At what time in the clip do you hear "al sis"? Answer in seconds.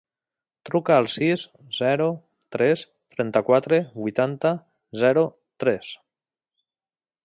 1.01-1.43